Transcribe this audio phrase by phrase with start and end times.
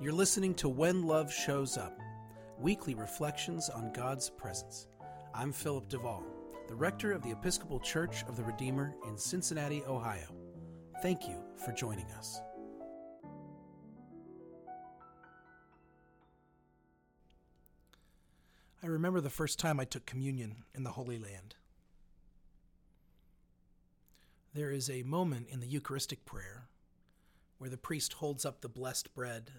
[0.00, 1.98] You're listening to When Love Shows Up,
[2.56, 4.86] weekly reflections on God's presence.
[5.34, 6.22] I'm Philip DeVaul,
[6.68, 10.28] the rector of the Episcopal Church of the Redeemer in Cincinnati, Ohio.
[11.02, 12.40] Thank you for joining us.
[18.80, 21.56] I remember the first time I took communion in the Holy Land.
[24.54, 26.68] There is a moment in the Eucharistic prayer
[27.58, 29.50] where the priest holds up the blessed bread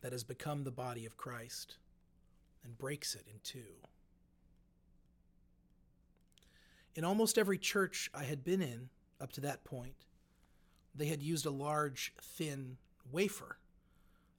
[0.00, 1.76] that has become the body of Christ
[2.64, 3.74] and breaks it in two.
[6.94, 8.88] In almost every church I had been in
[9.20, 10.06] up to that point,
[10.94, 12.76] they had used a large, thin
[13.10, 13.58] wafer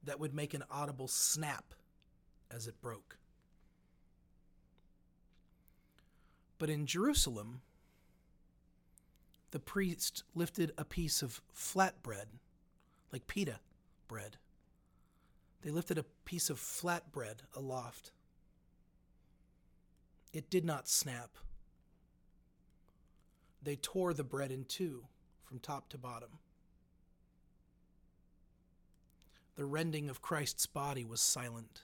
[0.03, 1.73] that would make an audible snap
[2.51, 3.17] as it broke.
[6.57, 7.61] But in Jerusalem,
[9.51, 12.27] the priest lifted a piece of flat bread,
[13.11, 13.59] like pita
[14.07, 14.38] bread,
[15.61, 18.11] they lifted a piece of flat bread aloft.
[20.31, 21.31] It did not snap.
[23.61, 25.05] They tore the bread in two
[25.43, 26.39] from top to bottom.
[29.55, 31.81] The rending of Christ's body was silent.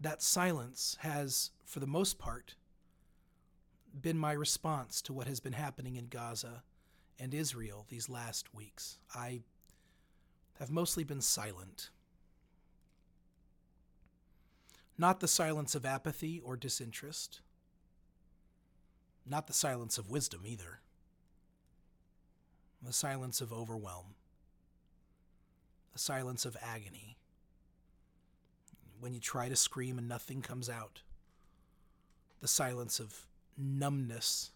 [0.00, 2.56] That silence has, for the most part,
[4.00, 6.62] been my response to what has been happening in Gaza
[7.18, 8.98] and Israel these last weeks.
[9.14, 9.40] I
[10.58, 11.90] have mostly been silent.
[14.96, 17.40] Not the silence of apathy or disinterest,
[19.24, 20.80] not the silence of wisdom either,
[22.82, 24.14] the silence of overwhelm,
[25.92, 27.16] the silence of agony.
[29.00, 31.02] When you try to scream and nothing comes out,
[32.40, 34.50] the silence of numbness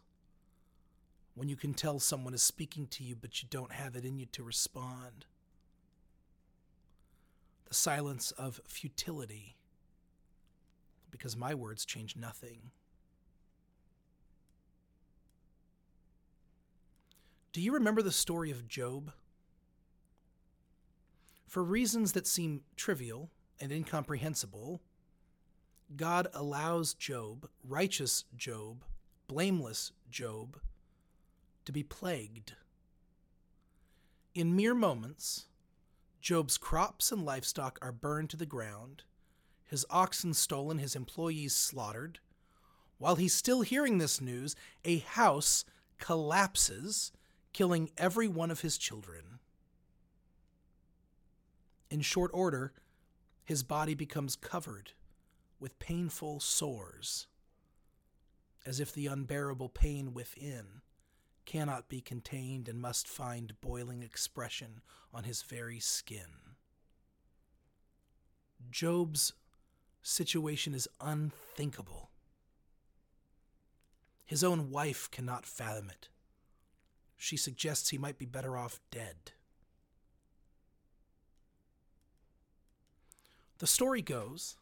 [1.34, 4.18] when you can tell someone is speaking to you but you don't have it in
[4.18, 5.26] you to respond.
[7.68, 9.56] The silence of futility,
[11.10, 12.70] because my words change nothing.
[17.52, 19.12] Do you remember the story of Job?
[21.46, 23.28] For reasons that seem trivial
[23.60, 24.80] and incomprehensible,
[25.96, 28.84] God allows Job, righteous Job,
[29.28, 30.58] blameless Job,
[31.64, 32.54] to be plagued.
[34.34, 35.46] In mere moments,
[36.20, 39.02] Job's crops and livestock are burned to the ground,
[39.66, 42.20] his oxen stolen, his employees slaughtered.
[42.98, 45.64] While he's still hearing this news, a house
[45.98, 47.12] collapses,
[47.52, 49.40] killing every one of his children.
[51.90, 52.72] In short order,
[53.44, 54.92] his body becomes covered
[55.58, 57.26] with painful sores,
[58.64, 60.82] as if the unbearable pain within
[61.44, 64.80] cannot be contained and must find boiling expression
[65.12, 66.56] on his very skin.
[68.70, 69.32] Job's
[70.02, 72.10] situation is unthinkable.
[74.24, 76.08] His own wife cannot fathom it.
[77.16, 79.32] She suggests he might be better off dead.
[83.58, 84.56] The story goes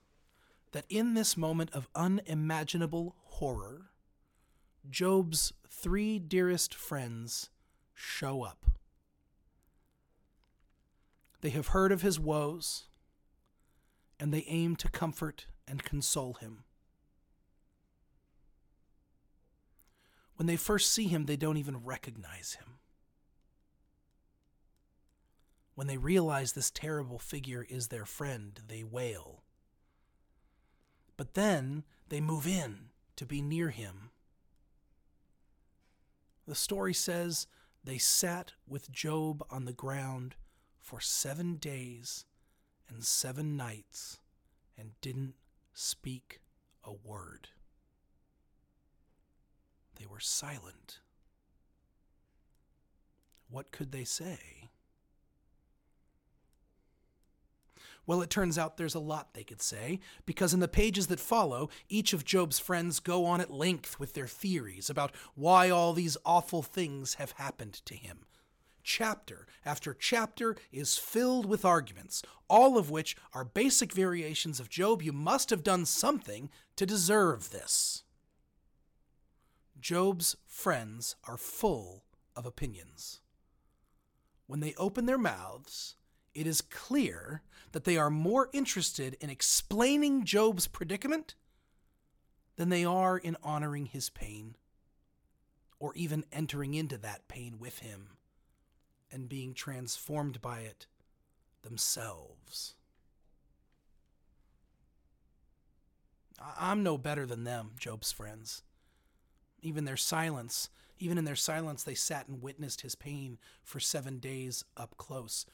[0.73, 3.90] that in this moment of unimaginable horror,
[4.89, 7.51] Job's three dearest friends
[7.95, 8.67] show up.
[11.43, 12.87] They have heard of his woes,
[14.19, 16.65] and they aim to comfort and console him.
[20.37, 22.79] When they first see him, they don't even recognize him.
[25.75, 29.43] When they realize this terrible figure is their friend, they wail.
[31.17, 34.09] But then they move in to be near him
[36.50, 37.47] the story says
[37.84, 40.34] they sat with Job on the ground
[40.81, 42.25] for seven days
[42.88, 44.19] and seven nights
[44.77, 45.34] and didn't
[45.75, 46.41] speak
[46.83, 47.50] a word.
[49.94, 50.99] They were silent.
[53.49, 54.60] What could they say?
[58.11, 61.21] Well, it turns out there's a lot they could say, because in the pages that
[61.21, 65.93] follow, each of Job's friends go on at length with their theories about why all
[65.93, 68.25] these awful things have happened to him.
[68.83, 75.03] Chapter after chapter is filled with arguments, all of which are basic variations of Job.
[75.03, 78.03] You must have done something to deserve this.
[79.79, 82.03] Job's friends are full
[82.35, 83.21] of opinions.
[84.49, 85.95] When they open their mouths,
[86.35, 87.43] it is clear
[87.73, 91.35] that they are more interested in explaining Job's predicament
[92.56, 94.56] than they are in honoring his pain,
[95.79, 98.17] or even entering into that pain with him
[99.11, 100.87] and being transformed by it
[101.62, 102.75] themselves.
[106.59, 108.62] I'm no better than them, Job's friends.
[109.62, 114.19] Even their silence, even in their silence, they sat and witnessed his pain for seven
[114.19, 115.44] days up close.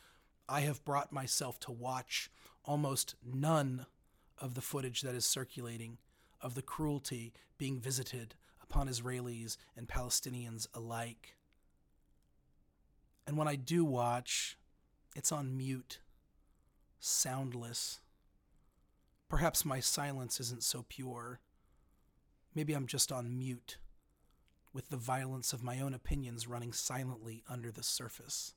[0.49, 2.31] I have brought myself to watch
[2.65, 3.87] almost none
[4.39, 5.99] of the footage that is circulating
[6.41, 11.35] of the cruelty being visited upon Israelis and Palestinians alike.
[13.27, 14.57] And when I do watch,
[15.17, 16.01] it's on mute,
[17.01, 18.01] soundless.
[19.29, 21.41] Perhaps my silence isn't so pure.
[22.55, 23.79] Maybe I'm just on mute,
[24.73, 28.55] with the violence of my own opinions running silently under the surface.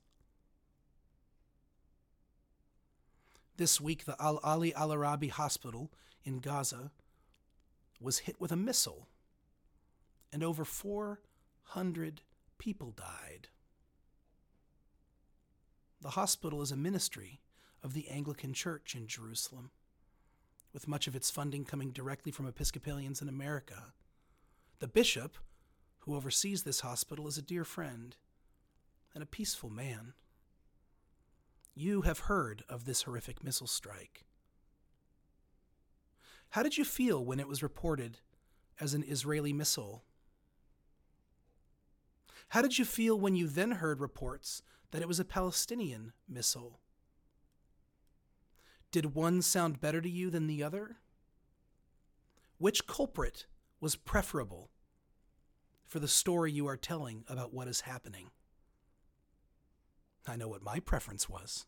[3.59, 5.91] This week, the Al Ahli Al Arabi Hospital
[6.23, 6.91] in Gaza
[8.00, 9.09] was hit with a missile,
[10.31, 12.21] and over 400
[12.57, 13.50] people died.
[16.00, 17.41] The hospital is a ministry
[17.83, 19.71] of the Anglican Church in Jerusalem,
[20.71, 23.91] with much of its funding coming directly from Episcopalians in America.
[24.79, 25.35] The bishop
[26.03, 28.15] who oversees this hospital is a dear friend
[29.13, 30.13] and a peaceful man.
[31.75, 34.25] You have heard of this horrific missile strike.
[36.51, 38.19] How did you feel when it was reported
[38.80, 40.04] as an Israeli missile?
[42.50, 46.80] How did you feel when you then heard reports that it was a Palestinian missile?
[48.92, 50.98] Did one sound better to you than the other?
[52.57, 53.45] Which culprit
[53.80, 54.72] was preferable
[55.88, 58.31] for the story you are telling about what is happening?
[60.29, 61.65] I know what my preference was.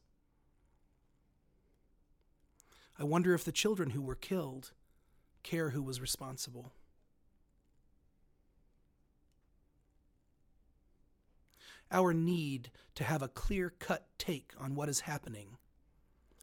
[2.99, 4.71] I wonder if the children who were killed
[5.43, 6.73] care who was responsible.
[11.91, 15.57] Our need to have a clear cut take on what is happening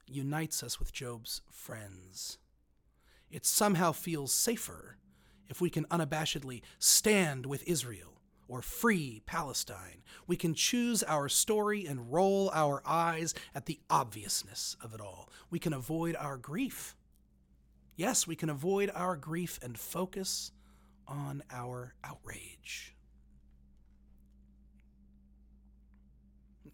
[0.06, 2.38] unites us with Job's friends.
[3.30, 4.96] It somehow feels safer
[5.48, 8.17] if we can unabashedly stand with Israel
[8.48, 10.02] or free Palestine.
[10.26, 15.30] We can choose our story and roll our eyes at the obviousness of it all.
[15.50, 16.96] We can avoid our grief.
[17.94, 20.52] Yes, we can avoid our grief and focus
[21.06, 22.94] on our outrage.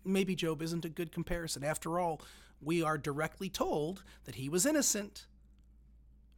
[0.04, 1.64] Maybe Job isn't a good comparison.
[1.64, 2.20] After all,
[2.60, 5.26] we are directly told that he was innocent.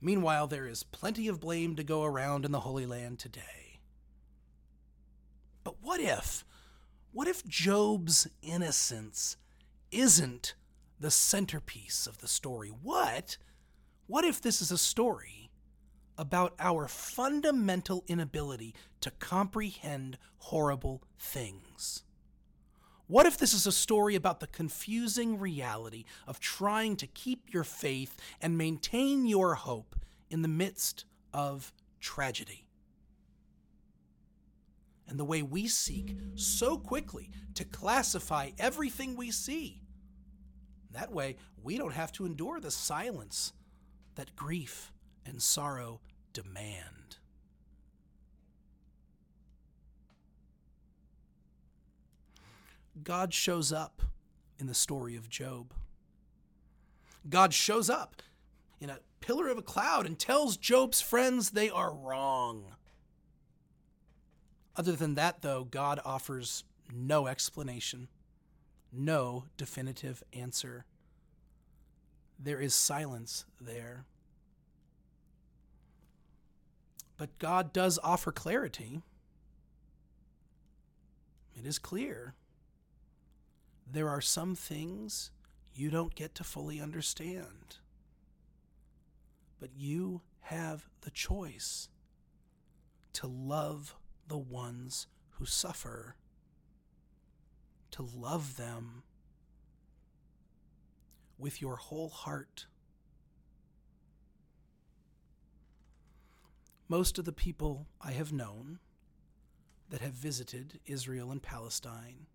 [0.01, 3.66] Meanwhile, there is plenty of blame to go around in the Holy Land today.
[5.67, 6.45] But what if?
[7.11, 9.37] What if Job's innocence
[9.91, 10.55] isn't
[11.01, 12.69] the centerpiece of the story?
[12.69, 13.37] What?
[14.07, 15.51] What if this is a story
[16.17, 22.05] about our fundamental inability to comprehend horrible things?
[23.09, 27.65] What if this is a story about the confusing reality of trying to keep your
[27.65, 29.97] faith and maintain your hope
[30.31, 32.66] in the midst of tragedy?
[35.09, 39.83] And the way we seek so quickly to classify everything we see.
[40.93, 43.53] That way, we don't have to endure the silence
[44.15, 44.93] that grief
[45.25, 46.01] and sorrow
[46.33, 47.17] demand.
[53.03, 54.03] God shows up
[54.59, 55.75] in the story of Job.
[57.29, 58.23] God shows up
[58.81, 62.75] in a pillar of a cloud and tells Job's friends they are wrong.
[64.77, 68.09] Other than that, though, God offers no explanation,
[68.93, 70.85] no definitive answer.
[72.39, 74.05] There is silence there.
[77.17, 79.01] But God does offer clarity.
[81.59, 82.35] It is clear.
[83.91, 85.31] There are some things
[85.75, 87.79] you don't get to fully understand.
[89.59, 91.89] But you have the choice
[93.15, 93.95] to love
[94.29, 96.17] the ones who suffer,
[97.93, 99.03] to love them
[101.39, 102.67] with your whole heart.
[106.89, 108.79] Most of the people I have known
[109.91, 112.27] that have visited Israel and Palestine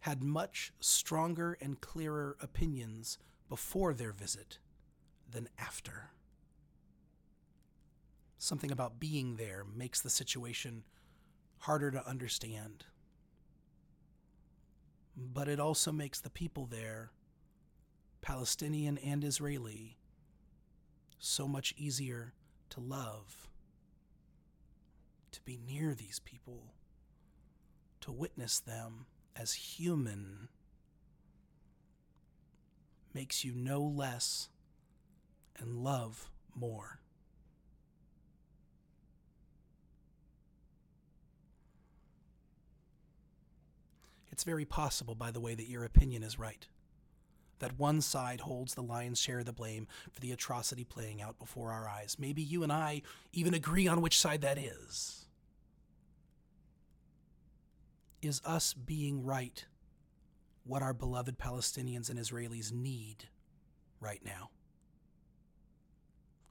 [0.00, 4.58] had much stronger and clearer opinions before their visit
[5.30, 6.10] than after.
[8.42, 10.82] Something about being there makes the situation
[11.58, 12.86] harder to understand.
[15.16, 17.12] But it also makes the people there,
[18.20, 19.96] Palestinian and Israeli,
[21.20, 22.34] so much easier
[22.70, 23.48] to love,
[25.30, 26.74] to be near these people,
[28.00, 29.06] to witness them
[29.36, 30.48] as human
[33.14, 34.48] makes you know less
[35.56, 37.01] and love more.
[44.42, 46.66] It's very possible, by the way, that your opinion is right.
[47.60, 51.38] That one side holds the lion's share of the blame for the atrocity playing out
[51.38, 52.16] before our eyes.
[52.18, 55.26] Maybe you and I even agree on which side that is.
[58.20, 59.64] Is us being right
[60.64, 63.28] what our beloved Palestinians and Israelis need
[64.00, 64.50] right now?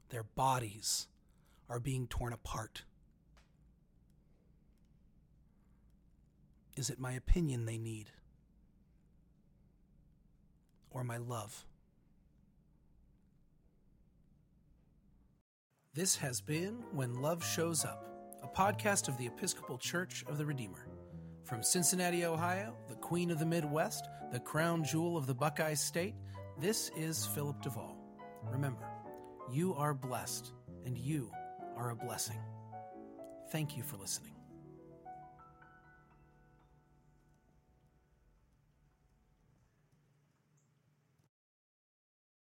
[0.08, 1.08] Their bodies
[1.68, 2.84] are being torn apart.
[6.76, 8.10] Is it my opinion they need?
[10.90, 11.66] Or my love?
[15.94, 18.06] This has been When Love Shows Up,
[18.42, 20.86] a podcast of the Episcopal Church of the Redeemer.
[21.44, 26.14] From Cincinnati, Ohio, the Queen of the Midwest, the crown jewel of the Buckeye State,
[26.58, 27.96] this is Philip DeVaul.
[28.50, 28.88] Remember,
[29.50, 30.52] you are blessed,
[30.86, 31.30] and you
[31.76, 32.40] are a blessing.
[33.50, 34.32] Thank you for listening.